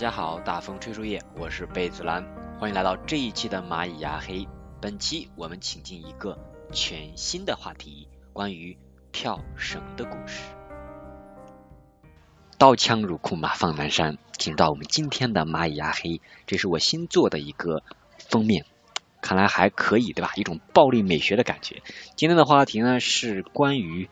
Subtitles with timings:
[0.00, 2.24] 大家好，大风吹树叶，我是贝子兰，
[2.58, 4.48] 欢迎来到这一期的蚂蚁牙黑。
[4.80, 6.38] 本期我们请进一个
[6.72, 8.78] 全新的话题，关于
[9.12, 10.40] 跳绳的故事。
[12.56, 17.82] 刀枪入库马放南山，进入到我们今天的蚂蚁牙黑，这是我新做的一个
[18.30, 18.64] 封面，
[19.20, 20.32] 看来还可以，对吧？
[20.34, 21.82] 一种暴力美学的感觉。
[22.16, 24.08] 今天的话题呢是关于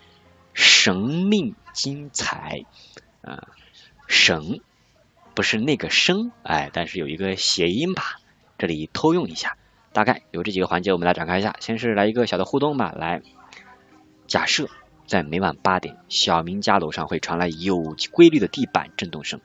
[0.52, 2.66] 生命精彩
[3.22, 3.48] 啊，
[4.06, 4.60] 绳。
[5.38, 8.18] 不是那个声，哎，但是有一个谐音吧，
[8.58, 9.56] 这里偷用一下。
[9.92, 11.54] 大概有这几个环节，我们来展开一下。
[11.60, 13.22] 先是来一个小的互动吧，来，
[14.26, 14.68] 假设
[15.06, 19.40] 在每晚八点，小明家楼上会传来有规律的地板震动声。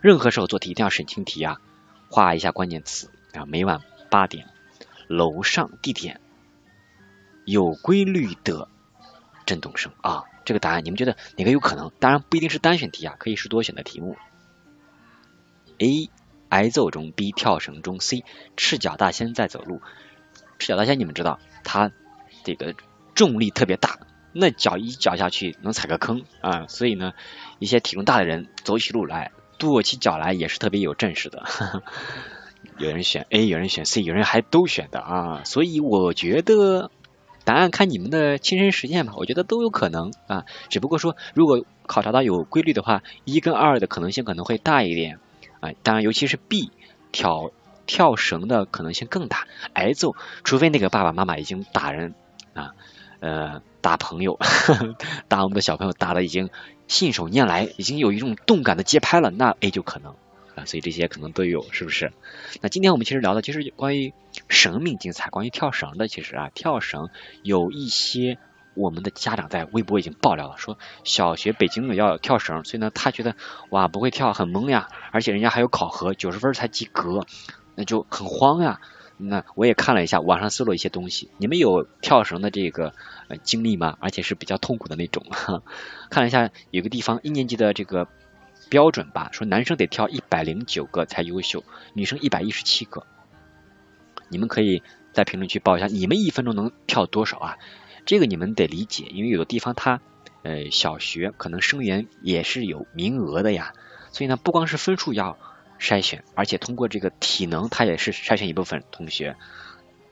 [0.00, 1.60] 任何时候做题一定要审清题啊，
[2.10, 3.46] 画一下关键词啊。
[3.46, 4.48] 每晚八点，
[5.06, 6.20] 楼上地点
[7.44, 8.66] 有规律的
[9.44, 10.24] 震动声啊。
[10.44, 11.92] 这个答案你们觉得哪个有可能？
[12.00, 14.16] 当然不一定是单选题啊，可以是多选的题目。
[15.78, 16.10] A
[16.48, 18.24] 挨揍中，B 跳绳中，C
[18.56, 19.80] 赤脚大仙在走路。
[20.58, 21.90] 赤脚大仙你们知道，他
[22.44, 22.74] 这个
[23.14, 23.98] 重力特别大，
[24.32, 27.12] 那脚一脚下去能踩个坑啊，所以呢，
[27.58, 31.44] 一些体重大的人走起路来跺起脚来也是特别有阵势的。
[32.78, 36.90] 有人选 A，有人选 C，有人还都选的啊，所以我觉得
[37.44, 45.18] 答案看你们的亲身实践吧，我觉得都有可能啊，只不过说如果考察到有规律的话，一跟二的可能性可能会大一点。
[45.60, 46.70] 啊，当然，尤其是 B
[47.12, 47.50] 跳
[47.86, 52.14] 跳绳的可能性更大，挨揍，除非那个爸爸妈妈已经打人
[52.54, 52.74] 啊，
[53.20, 54.38] 呃，打朋友，
[55.28, 56.50] 打我们的小朋友打的已经
[56.88, 60.14] 信手拈来，已经有一种动感的节拍了，那 A 就可能
[60.54, 62.12] 啊，所以这些可能都有，是不是？
[62.60, 64.12] 那今天我们其实聊的其实关于
[64.48, 67.08] 生命精彩，关于跳绳的，其实啊，跳绳
[67.42, 68.38] 有一些。
[68.76, 73.34] 我们的家长在微博已经爆料了，说小学北京的要跳绳，所以呢，他觉得
[73.70, 77.26] 哇不会跳很懵呀，而且人家还有考核，九十分才及格，
[77.74, 78.80] 那就很慌呀。
[79.18, 82.92] 那我也看了一下，网上搜了一些东西，你们有跳绳的这个
[83.42, 83.96] 经历吗？
[83.98, 85.24] 而且是比较痛苦的那种。
[86.10, 88.08] 看了一下，有个地方一年级的这个
[88.68, 91.64] 标准吧，说男生得跳一百零九个才优秀，
[91.94, 93.06] 女生一百一十七个。
[94.28, 94.82] 你们可以
[95.12, 97.56] 在评论区报一下，你们一分钟能跳多少啊？
[98.06, 100.00] 这个你们得理解，因为有的地方它
[100.42, 103.72] 呃小学可能生源也是有名额的呀，
[104.12, 105.36] 所以呢不光是分数要
[105.80, 109.34] 筛选，而且通过这个体能，它也是筛选一部分同学，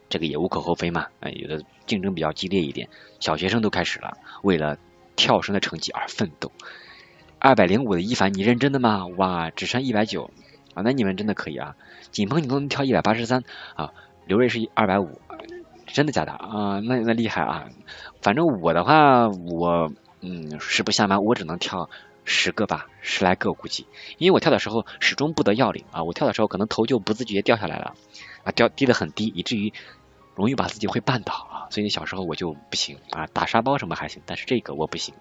[0.09, 1.07] 这个也无可厚非嘛。
[1.21, 2.89] 呃，有的竞争比较激烈一点，
[3.21, 4.77] 小学生都开始了为了
[5.15, 6.51] 跳绳的成绩而奋斗。
[7.39, 9.07] 二百零五的一凡，你认真的吗？
[9.07, 10.33] 哇，只剩一百九
[10.75, 11.77] 啊，那你们真的可以啊。
[12.11, 13.45] 锦鹏你都能跳一百八十三
[13.77, 13.93] 啊，
[14.27, 15.21] 刘瑞是二百五。
[15.95, 16.81] 真的假的啊？
[16.81, 17.69] 那那厉害啊！
[18.21, 21.89] 反正我的话，我嗯实不相瞒，我只能跳
[22.25, 23.87] 十个吧，十来个估计。
[24.19, 27.95] 因为我跳的时候始终不得要领啊，我跳的时候可能头就不自觉掉下来了
[28.43, 29.73] 啊，掉低得很低，以至于
[30.35, 31.55] 容易把自己会绊倒啊。
[31.71, 35.15] 所以小时候我就不行啊，打沙包什么还行，但是这个我不行。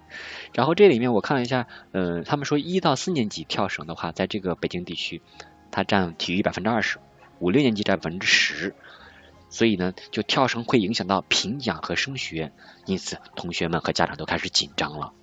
[0.54, 5.22] 然后这里面我看了一下，嗯，他们说一到四年级跳绳的话，在这个北京地区，
[5.70, 6.98] 它占体育百分之二十
[7.38, 8.74] 五六年级占百分之十。
[9.54, 12.52] 所以呢，就跳绳会影响到评奖和升学，
[12.88, 15.14] 因此同学们和家长都开始紧张了。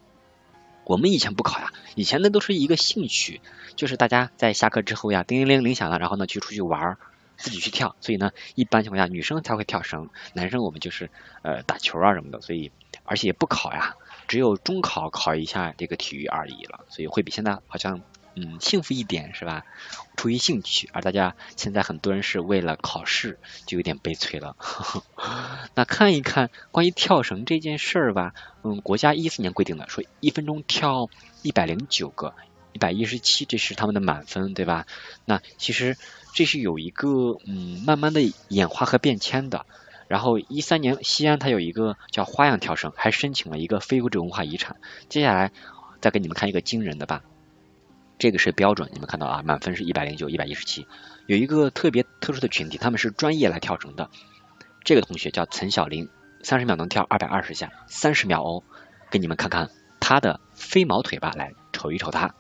[0.85, 3.41] 我们以前不考呀，以前那都是一个兴趣，
[3.75, 6.99] 就是大家在下课之后呀，叮铃铃铃响了，然后呢去出去玩儿，
[7.37, 7.97] 自己去跳。
[8.01, 11.11] 所以呢，一般情况下女生才会跳绳，男生我们就是
[11.43, 12.41] 呃打球啊什么的。
[12.41, 12.71] 所以
[13.03, 13.97] 而且也不考呀，
[14.29, 18.01] 只有中考考一下这个体育而已了，所以会比现在好像。
[18.35, 19.65] 嗯，幸福一点是吧？
[20.17, 24.57] 出于兴趣，而大家现在很多人是为了考试，就有点悲催了。
[25.75, 28.35] 那看一看关于跳绳这件事儿吧。
[28.63, 31.09] 嗯，国家一四年规定的，说一分钟跳
[31.43, 32.35] 一百零九个，
[32.73, 34.87] 一百一十七，这是他们的满分，对吧？
[35.25, 35.97] 那其实
[36.35, 39.65] 这是有一个嗯慢慢的演化和变迁的。
[40.07, 44.77] 然后一三年西安它有一个叫花样跳绳，还申请了一个非物质文化遗产。
[45.09, 45.53] 接下来
[46.01, 47.23] 再给你们看一个惊人的吧。
[48.21, 50.87] 这个是标准，你们看到啊，满分是一百零九、一百一十七。
[51.25, 54.11] 有一个特别特殊的群体，他们是专业来跳绳的。
[54.85, 56.07] 这个同学叫陈小林，
[56.43, 58.63] 三十秒能跳二百二十下，三十秒哦。
[59.11, 59.71] 给你们看看
[60.01, 62.35] 他的飞毛腿吧，来瞅一瞅他。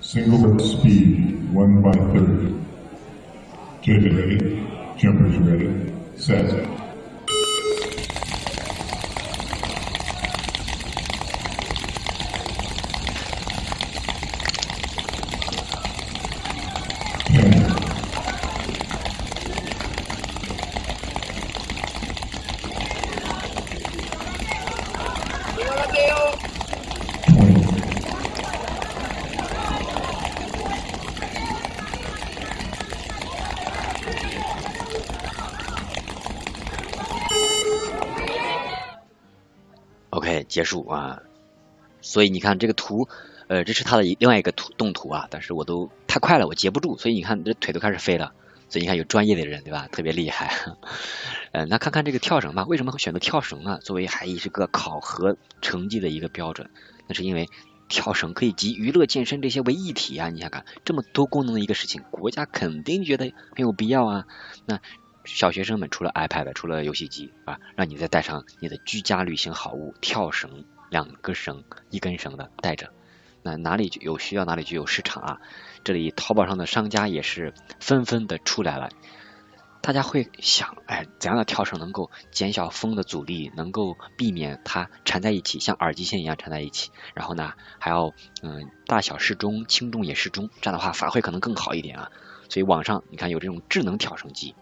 [0.00, 2.54] Single leg speed, one by thirty.
[3.82, 4.62] Jay,
[4.96, 5.70] jumpers ready,
[6.16, 6.83] set.
[40.54, 41.20] 结束啊。
[42.00, 43.08] 所以你看这个图，
[43.48, 48.32] 呃，这是他的另外一个图动图啊，但是我都太快了，我截不住，所以你看这腿都开始飞了。
[48.68, 50.54] 所以你看有专业的人对吧，特别厉害。
[51.52, 53.78] 呃，那看看这个跳绳吧，为什么会选择跳绳呢？
[53.82, 56.70] 作为还是个考核成绩的一个标准，
[57.08, 57.48] 那是因为
[57.88, 60.30] 跳绳可以集娱乐健身这些为一体啊。
[60.30, 64.24] 你想看这么多功能的一个事情，国家肯定觉得很有必要啊。
[64.66, 64.80] 那
[65.24, 72.92] 小学生们除了 iPad，除了游戏机啊，让你再带上你的居家旅行好物跳绳，两个绳，一根绳的带着。
[73.42, 75.40] 那哪里就有需要哪里就有市场啊！
[75.84, 78.88] 这里淘宝上的商家也是纷纷的出来了。
[79.82, 86.90] 大家会想，哎，怎样的跳绳能够减小风的阻力，能够避免它缠在一起，像耳机线一样缠在一起？
[87.12, 92.10] 然后呢，还要嗯大小适中，轻重也适中，这样的话发挥可能更好一点啊。
[92.48, 94.54] 所以网上你看有这种智能跳绳机，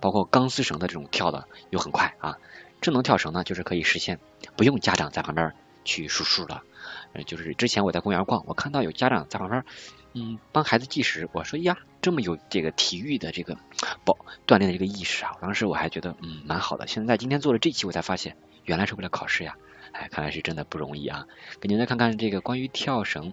[0.00, 2.38] 包括钢丝绳的这种跳的又很快啊。
[2.80, 4.20] 智能跳绳呢，就是可以实现
[4.56, 5.52] 不用家长在旁边
[5.84, 6.62] 去数数的。
[7.12, 9.64] 呃，就是之前我在公园逛，我看到有家长在旁边，
[10.12, 11.28] 嗯，帮孩子计时。
[11.32, 13.56] 我说呀，这么有这个体育的这个
[14.04, 14.16] 保
[14.46, 15.32] 锻炼的这个意识啊！
[15.40, 16.86] 当时我还觉得嗯蛮好的。
[16.86, 19.56] 现在今天做了这期，我才发现原来是为了考试呀！
[19.92, 21.26] 哎，看来是真的不容易啊！
[21.60, 23.32] 给您再看看这个关于跳绳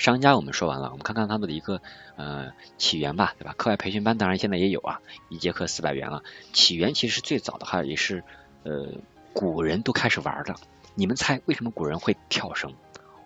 [0.00, 1.82] 商家，我们说完了，我们看看他们的一个
[2.16, 3.54] 呃起源吧，对吧？
[3.58, 6.22] 课外培训班当然现在也有啊，一节课四百元了。
[6.54, 8.24] 起源其实最早的话，也是
[8.62, 8.94] 呃
[9.34, 10.54] 古人都开始玩的。
[10.94, 12.72] 你们猜为什么古人会跳绳，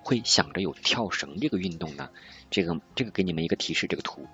[0.03, 2.11] 会想着有跳绳这个运动呢？
[2.51, 4.27] 这个这个给你们一个提示，这个图，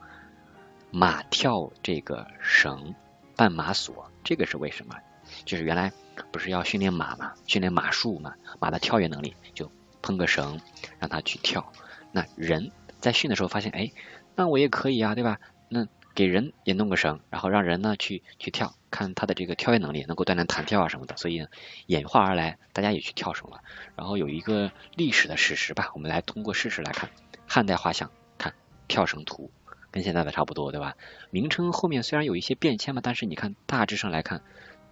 [0.90, 2.94] 马跳这个绳，
[3.36, 4.96] 绊马索，这个是为什么？
[5.44, 5.92] 就是原来
[6.32, 9.70] 不是要训练马嘛，训练马术嘛，马的跳跃能力，就
[10.00, 10.58] 喷个绳
[10.98, 11.70] 让它去跳。
[12.12, 12.70] 那人
[13.00, 13.92] 在训的时候发现，哎，
[14.36, 15.38] 那我也可以啊，对吧？
[15.68, 21.46] 那给人也弄个绳，然后让人呢去去跳，看他的这个跳跃能力，能够锻炼弹跳啊什么的，所以
[21.86, 23.60] 演化而来，大家也去跳绳了。
[23.96, 27.08] 然后有一个历史的事实吧，我们来通过事实来看，
[27.46, 28.54] 汉代画像看
[28.88, 29.52] 跳绳图，
[29.92, 30.96] 跟现在的差不多，对吧？
[31.30, 34.42] 名称后面虽然有一些变迁嘛，但是你看大致上来看，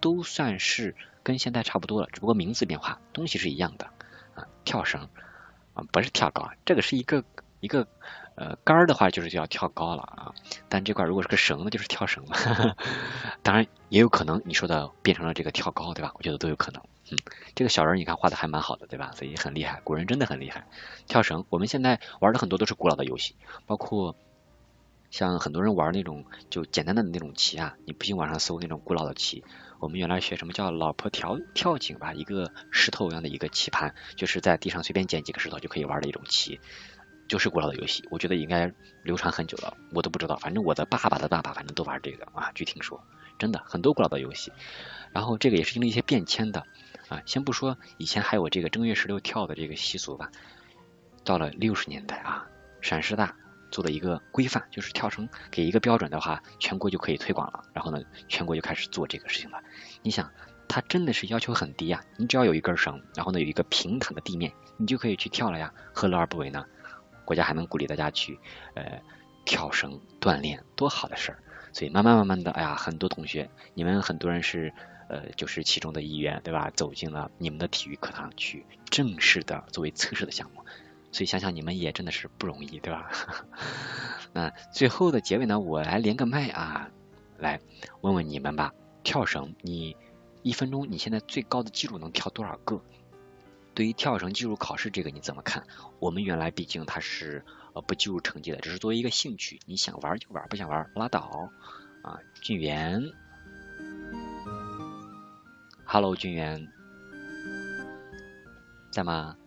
[0.00, 0.94] 都算是
[1.24, 3.86] 跟现在差不多了，只不过名字变化，东西是一样的
[4.34, 4.46] 啊。
[4.64, 5.08] 跳绳
[5.78, 7.24] 啊不是跳高，这个是一个
[7.60, 7.86] 一个。
[8.40, 10.32] 呃，杆儿的话就是要跳高了啊，
[10.68, 12.76] 但这块如果是个绳子，就是跳绳了。
[13.42, 16.12] 当然也有可能你说的变成了这个跳高，对吧？
[16.14, 16.80] 我觉得都有可能。
[17.10, 17.18] 嗯，
[17.56, 19.10] 这个小人你看画的还蛮好的，对吧？
[19.16, 20.68] 所以很厉害，古人真的很厉害。
[21.08, 23.34] 跳绳，我们现在玩的很多都是古老的游戏，
[23.66, 24.14] 包括
[25.10, 29.44] 像很多人玩那种就简单的那种棋啊，你不信网上搜那种古老的棋。
[29.80, 36.60] 我们原来学什么叫老婆跳跳井吧，一个石头一样的一个棋盘，就是在地上随便捡几个石头就可以玩的一种棋。
[37.28, 38.72] 就是古老的游戏，我觉得应该
[39.02, 40.36] 流传很久了，我都不知道。
[40.36, 42.50] 反正我的爸爸的爸爸，反正都玩这个啊。
[42.54, 43.04] 据听说，
[43.38, 44.50] 真的很多古老的游戏。
[45.12, 46.64] 然后这个也是经历一些变迁的
[47.08, 47.20] 啊。
[47.26, 50.30] 先不说以前还有这个正月十六跳的这个习俗吧，
[51.22, 52.46] 到了六十年代啊，
[52.80, 53.36] 陕师大
[53.70, 57.62] 做的一个规范，就是跳绳给一个标准的话，全国就可以推广了。
[57.72, 59.62] 然后呢，全国就开始做这个事情了。
[60.02, 60.32] 你想，
[60.68, 66.64] 它真的是要求很低啊，你只要有一根绳，然后呢有一个平坦的地面，你就可以去跳了呀，何乐而不为呢？
[67.24, 68.38] 国家还能鼓励大家去
[68.74, 69.00] 呃
[69.44, 71.38] 跳绳锻炼，多好的事儿！
[71.72, 74.72] 所以慢慢慢慢的，哎呀，很多同学，你们很多人是
[75.10, 76.70] 呃就是其中的一员，对吧？
[76.74, 80.64] 走进了你们的体育课堂去正式的作为测试的项目，
[81.10, 83.10] 所以想想你们也真的是不容易，对吧？
[84.32, 86.90] 那最后的结尾呢，我来连个麦啊，
[87.38, 87.60] 来
[88.02, 88.72] 问问你们吧，
[89.02, 89.96] 跳绳你
[90.42, 92.82] 一分钟你现在最高的记录能跳多少个？
[93.74, 95.64] 对于跳绳记录考试这个你怎么看？
[95.98, 101.48] 我们原来毕竟它是呃不计入成绩的，只是作为一个兴趣，你想玩就玩，不想玩拉倒
[102.02, 102.18] 啊。
[102.42, 103.02] 俊元
[105.86, 106.68] ，Hello，俊元，
[108.90, 109.37] 在吗？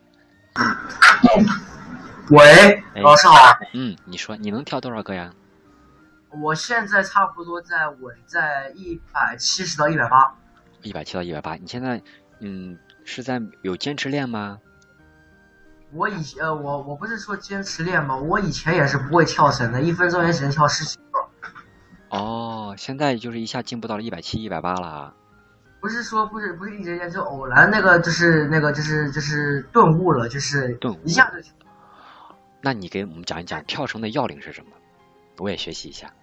[2.29, 3.36] 喂，哎老师好。
[3.74, 5.34] 嗯，你说你能跳多少个呀？
[6.29, 10.34] 我现在差不多在稳在一百七十到一百八。
[10.81, 11.55] 一百七到一百八。
[11.55, 12.01] 你现在
[12.39, 14.60] 嗯是在有坚持练吗？
[15.91, 18.15] 我以呃，我我不是说坚持练吗？
[18.15, 21.20] 我以前也是不会跳绳的，一分钟也只能跳十几个。
[22.17, 25.13] 哦，现在就是一下进步到了一百七、一百八了啊。
[25.81, 31.50] 不是说不是不是一直练，就偶然那个就是那个就是就是顿悟了，就是顿悟一下就
[32.61, 34.71] 那你给我们讲一讲跳绳的要领是什么？
[35.39, 36.13] 我也学习一下。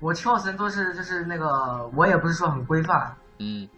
[0.00, 3.68] 我跳绳都是就是那个我也不是说很规范，嗯，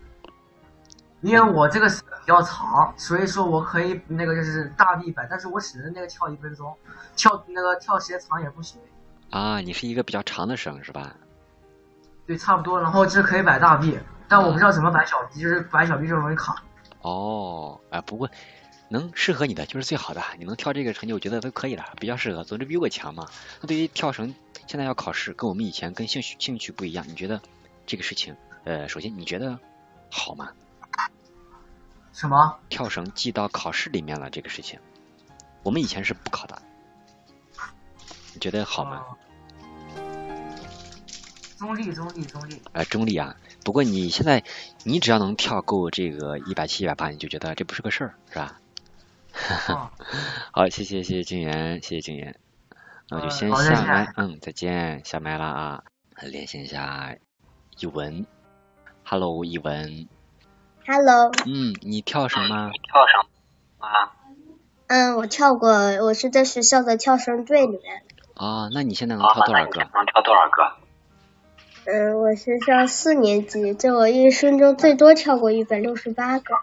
[1.22, 6.72] 因为我这个绳比较长，所以说我可以那个就是大臂摆，但是我只能那个跳一分钟，
[7.16, 8.80] 跳那个跳时间长也不行。
[9.30, 11.16] 啊，你是一个比较长的绳是吧？
[12.28, 16.62] 对，差不多，然后就是可以摆大臂，但我不知道怎么摆小臂，就是摆小臂就容易卡。
[17.00, 18.28] 哦，啊，不过
[18.90, 22.44] 能适合你的就是最好的，你能跳这个成绩，我觉得都可以了，比较适合。
[22.44, 23.26] 总之比我强嘛。
[23.62, 24.34] 那对于跳绳，
[24.66, 27.40] 现在要考试，跟我们以前跟兴趣兴趣不一样，你觉得
[27.86, 29.58] 这个事情，呃，首先你觉得
[30.10, 30.50] 好吗？
[32.12, 32.58] 什么？
[32.68, 34.78] 跳绳记到考试里面了这个事情，
[35.62, 36.60] 我们以前是不考的，
[38.34, 38.98] 你觉得好吗？
[38.98, 39.16] 哦
[41.58, 42.62] 中立，中立，中立。
[42.72, 43.36] 呃，中立啊。
[43.64, 44.44] 不过你现在，
[44.84, 48.60] 你只要能跳够这个一百七、一百八，你就觉得这不是个事儿，是吧？
[49.68, 49.90] 哦
[50.52, 52.38] 好，谢谢谢谢静言，谢谢静言。
[53.08, 55.84] 那我就呃先下麦见，嗯，再见，下麦了啊。
[56.22, 57.14] 连线一下
[57.78, 58.26] 一文
[59.04, 60.08] ，Hello，一文
[60.86, 62.70] ，Hello，嗯，你跳绳吗？
[62.70, 63.30] 跳绳
[63.78, 64.12] 啊，
[64.88, 65.70] 嗯，我跳过，
[66.04, 68.02] 我是在学校的跳绳队里面。
[68.34, 69.80] 啊，那你现在能啊跳多少个？
[69.80, 70.87] 能跳多少个？
[71.90, 76.54] 嗯，我是上四年级，在我一生中最多跳过一百六十八个。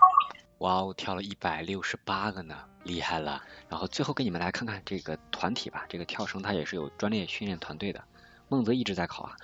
[0.60, 3.41] 哇哦，跳了一百六十八个呢，厉害了！
[3.67, 8.03] 然后最后给你们来看看这个团体吧，这个跳绳它也是有专业训练团队的。
[8.50, 9.36] 孟泽一直在考啊，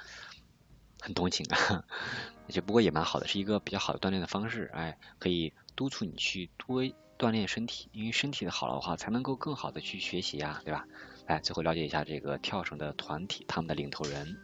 [1.02, 1.84] 很同情啊，
[2.48, 6.84] 就不过也蛮好的，是一个比较好的锻炼的方式，哎，可以督促你去多
[7.18, 10.86] 锻炼身体，因为身体的好了的话，才能够更好的去学习呀、对吧？
[11.26, 14.38] 来，最后了解一下这个跳绳的团体，他们的领头人。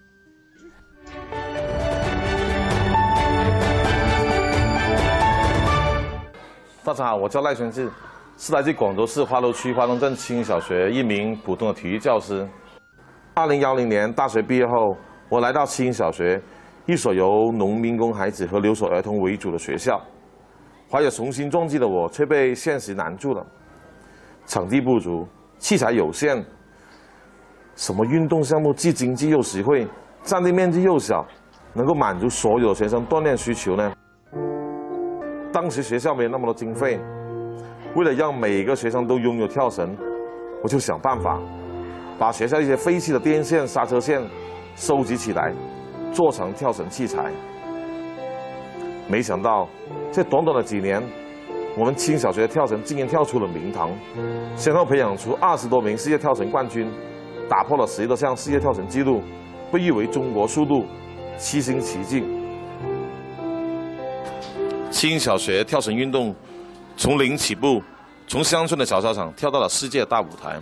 [6.88, 7.92] 大家好，我叫赖全志，
[8.38, 12.48] 是来自广州市花都区花东镇青小学一名普通的体育教师。
[13.34, 14.96] 二零幺零年大学毕业后，
[15.28, 16.42] 我来到青小学，
[16.86, 20.02] 一所由农民工孩子和留守儿童为主的学校。
[20.90, 23.46] 怀有雄心壮志的我，却被现实难住了。
[24.46, 25.28] 场地不足，
[25.58, 26.42] 器材有限，
[27.76, 29.86] 什么运动项目既经济又实惠，
[30.24, 31.28] 占地面积又小，
[31.74, 33.92] 能够满足所有学生锻炼需求呢？
[35.52, 37.00] 当时学校没有那么多经费，
[37.96, 39.96] 为了让每个学生都拥有跳绳，
[40.62, 41.40] 我就想办法
[42.20, 44.22] 把学校一些废弃的电线、刹车线
[44.76, 45.54] 收集起来，
[46.12, 47.32] 做成跳绳器材。
[49.08, 49.68] 没想到，
[50.12, 51.02] 这短短的几年，
[51.78, 53.90] 我们青小学的跳绳竟然跳出了名堂，
[54.56, 56.92] 先后培养出二十多名世界跳绳冠军，
[57.50, 59.22] 打破了十多项世界跳绳纪录，
[59.72, 60.84] 被誉为中国速度
[61.38, 62.24] 七星奇迹。
[64.98, 66.34] 青小学跳绳运动
[66.96, 67.84] 从零起步，
[68.28, 70.60] 从乡村的小操场跳到了世界大舞台。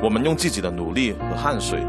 [0.00, 1.80] 我们用自己的努力和汗水，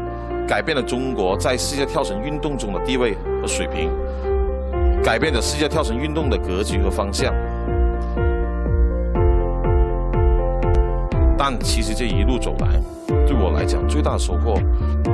[0.48, 3.92] 改变了中国在世界跳绳运动中的地位和水平，
[5.04, 7.32] 改变了世界跳绳运动的格局和方向。
[11.38, 12.82] 但其实这一路走来，
[13.24, 14.56] 对我来讲最大的收获，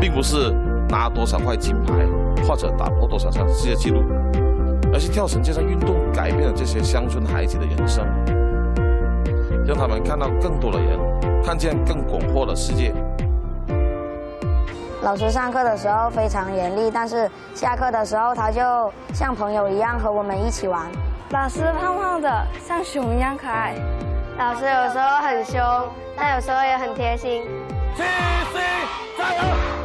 [0.01, 0.51] 并不是
[0.89, 2.07] 拿多少块金牌
[2.49, 4.03] 或者打破多少项世界纪录。
[4.93, 8.05] 而是跳绳这项运动改变了这些乡村孩子的人生，
[9.67, 10.99] 让他们看到更多的人，
[11.43, 12.93] 看见更广阔的世界。
[15.03, 18.61] 老师上课的时候非常严厉，但是下课的时候他就
[19.15, 20.87] 像朋友一样和我们一起玩。
[21.31, 23.75] 老师胖胖的，像熊一样可爱。
[24.39, 25.61] 老师有时候很凶，
[26.17, 27.43] 但有时候也很贴心。
[27.97, 28.61] 七星
[29.19, 29.82] 加油！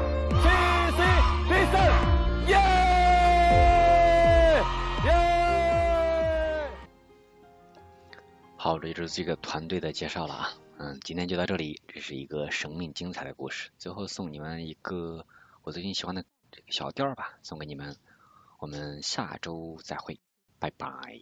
[8.68, 10.54] 好，这就是这个团队的介绍了啊。
[10.78, 13.70] 嗯，今天就到这里，这是一个生命精彩的故事。
[13.78, 15.26] 最后送你们一个
[15.64, 16.26] 我最近喜欢的
[16.68, 17.96] 小调吧，送给你们。
[18.60, 20.20] 我们下周再会，
[20.60, 21.22] 拜拜。